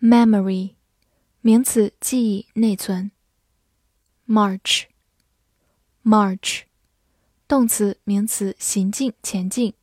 [0.00, 0.76] Memory，
[1.40, 3.10] 名词，记忆、内存。
[4.28, 6.62] March，march，
[7.48, 9.74] 动词、名词，行进、前进。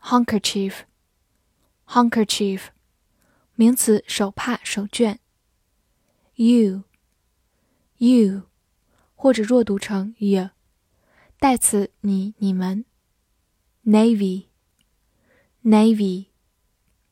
[0.00, 2.60] Handkerchief，handkerchief，
[3.54, 5.18] 名词，手帕、手绢。
[6.34, 8.42] You，you。
[9.14, 10.50] 或者弱读成 yu
[11.38, 12.84] 代词你、你们。
[13.84, 16.26] Navy，Navy，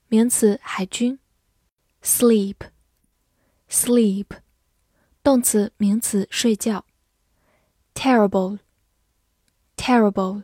[0.08, 1.19] 名词海军。
[2.01, 4.27] Sleep，Sleep，
[5.23, 6.85] 动词名词睡觉。
[7.93, 10.43] Terrible，Terrible，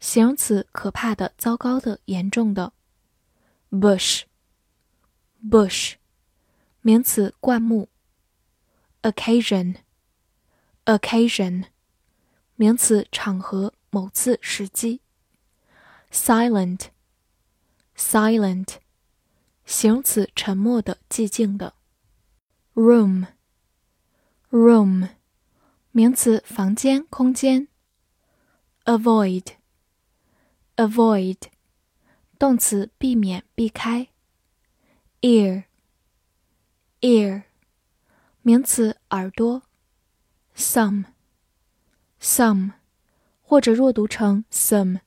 [0.00, 2.72] 形容词可怕的、糟糕的、严重的。
[3.70, 4.24] Bush，Bush，
[6.80, 7.88] 名词灌木。
[9.02, 11.64] Occasion。occasion，
[12.54, 15.00] 名词，场合，某次时机。
[16.12, 18.76] silent，silent，
[19.71, 21.75] 形容词，沉默的，寂静的。
[22.75, 25.07] room，room，
[25.91, 27.69] 名词，房间，空间。
[28.83, 31.37] avoid，avoid，
[32.37, 34.09] 动词，避免，避开。
[35.21, 35.63] ear，ear，
[38.41, 39.61] 名词，耳朵。
[40.53, 41.05] some,
[42.19, 42.73] some，
[43.41, 44.99] 或者弱读成 some。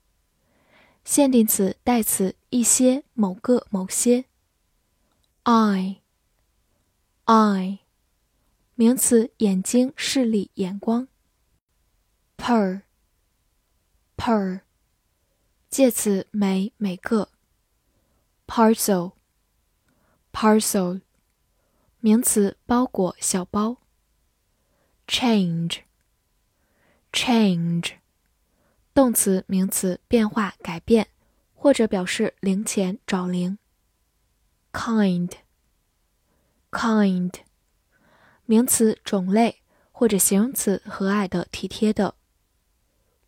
[1.05, 4.25] 限定词、代词一些、某个、某些。
[5.45, 6.01] Eye,
[7.27, 7.81] eye，
[8.75, 11.07] 名词眼睛、视力、眼光。
[12.39, 12.83] per,
[14.17, 14.63] per，
[15.69, 17.29] 介词每、每个。
[18.47, 19.13] parcel,
[20.33, 21.03] parcel，
[22.01, 23.79] 名词包裹、小包。
[25.07, 25.81] change,
[27.13, 27.97] change，
[28.95, 31.09] 动词、名词，变化、改变，
[31.55, 33.59] 或者表示零钱、找零。
[34.75, 35.31] Kind,
[36.73, 37.33] kind，
[38.45, 39.63] 名词，种类，
[39.93, 42.17] 或者形容词，和蔼的、体贴的。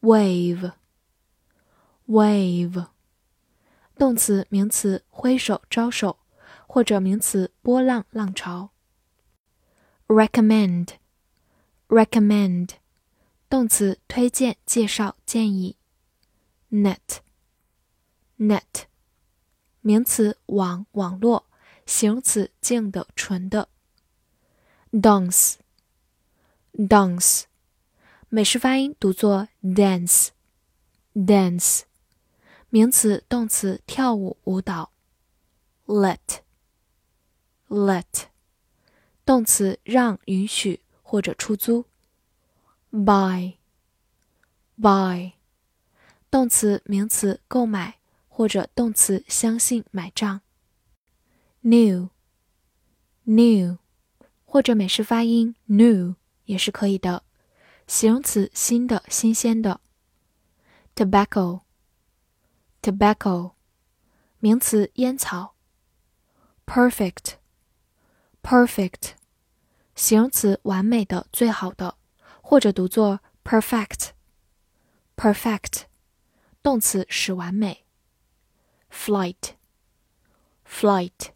[0.02, 0.72] wave,
[2.08, 2.88] wave，
[3.96, 6.18] 动词、名词，挥手、招手，
[6.66, 8.70] 或者名词，波浪、浪潮。
[10.08, 10.88] recommend
[11.88, 12.70] recommend，
[13.48, 15.76] 动词，推荐、介绍、建议。
[16.70, 17.22] net，net，
[19.86, 21.44] 名词，网、网络；
[21.86, 23.68] 形容词，静的、纯的。
[24.90, 25.44] dance，dance，
[28.28, 30.32] 美式发音读作 dance，dance，
[32.68, 34.90] 名词、动词，跳舞、舞蹈。
[35.86, 36.42] let，let，
[39.24, 40.80] 动词，让、允许。
[41.08, 41.84] 或者出租
[42.90, 43.54] ，buy，buy，
[46.28, 48.00] 动词、名词，购买，
[48.36, 50.42] 或者动词，相信、买账。
[51.62, 53.78] new，new，
[54.44, 57.24] 或者美式发音 new 也是可以的，
[57.86, 59.80] 形容词，新的、新鲜的。
[60.94, 63.52] tobacco，tobacco，
[64.40, 65.54] 名词，烟草。
[66.66, 69.12] perfect，perfect。
[69.94, 71.96] 形容词，完美的，最好的，
[72.42, 74.10] 或者读作 perfect。
[75.16, 75.84] perfect，
[76.62, 77.85] 动词，使完美。
[78.96, 79.54] flight。
[80.66, 81.30] flight，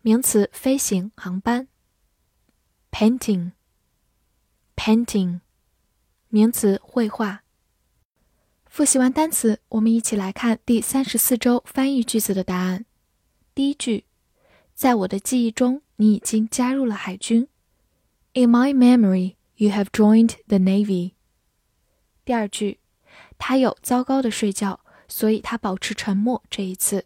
[0.00, 1.68] 名词，飞行，航班。
[2.90, 3.52] painting。
[4.74, 5.40] painting，
[6.28, 7.42] 名词，绘画。
[8.66, 12.86] 复习完单词，我们一起来看第三十四周翻译句子的答案。
[13.54, 14.06] 第一句，
[14.74, 17.46] 在我的记忆中，你已经加入了海军。
[18.32, 21.12] In my memory, you have joined the navy.
[22.24, 22.80] 第二句，
[23.38, 24.79] 他有糟糕的睡觉，
[25.09, 26.43] 所以他保持沉默。
[26.49, 27.05] 这一次，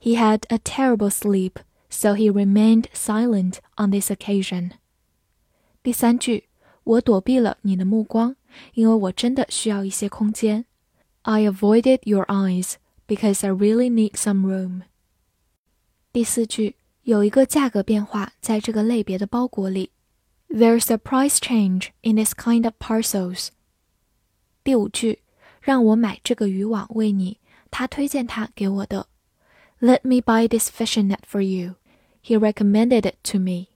[0.00, 1.54] He had a terrible sleep,
[1.88, 4.72] so he remained silent on this occasion.
[5.82, 6.48] 第三句，
[6.84, 8.36] 我躲避了你的目光，
[8.74, 10.66] 因为我真的需要一些空间。
[11.22, 12.74] I avoided your eyes
[13.06, 14.82] because I really need some room.
[16.12, 19.90] 第四句，有一个价格变化在这个类别的包裹里。
[20.48, 23.48] There's a price change in this kind of parcels.
[24.62, 25.20] 第五句，
[25.68, 27.38] 让我买这个渔网为你。
[27.70, 29.08] 他推荐它给我的。
[29.80, 31.74] Let me buy this fishing net for you.
[32.22, 33.66] He recommended it to me。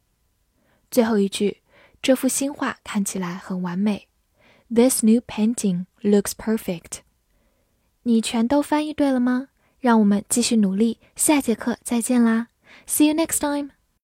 [0.90, 1.58] 最后一句，
[2.00, 4.08] 这幅新画看起来很完美。
[4.72, 7.00] This new painting looks perfect。
[8.04, 9.48] 你全都翻译对了吗？
[9.80, 12.48] 让我们继续努力，下节课再见啦！
[12.86, 13.70] See you next time.